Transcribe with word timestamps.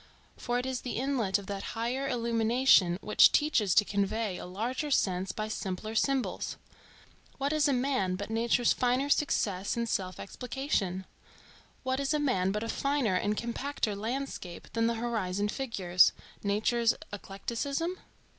for 0.35 0.57
it 0.57 0.65
is 0.65 0.81
the 0.81 0.93
inlet 0.97 1.37
of 1.37 1.45
that 1.45 1.61
higher 1.77 2.07
illumination 2.07 2.97
which 3.01 3.31
teaches 3.31 3.75
to 3.75 3.85
convey 3.85 4.35
a 4.35 4.47
larger 4.47 4.89
sense 4.89 5.31
by 5.31 5.47
simpler 5.47 5.93
symbols. 5.93 6.57
What 7.37 7.53
is 7.53 7.67
a 7.67 7.71
man 7.71 8.15
but 8.15 8.31
nature's 8.31 8.73
finer 8.73 9.09
success 9.09 9.77
in 9.77 9.85
self 9.85 10.19
explication? 10.19 11.05
What 11.83 11.99
is 11.99 12.15
a 12.15 12.19
man 12.19 12.51
but 12.51 12.63
a 12.63 12.67
finer 12.67 13.13
and 13.13 13.37
compacter 13.37 13.95
landscape 13.95 14.69
than 14.73 14.87
the 14.87 14.95
horizon 14.95 15.49
figures,—nature's 15.49 16.95
eclecticism? 17.13 17.97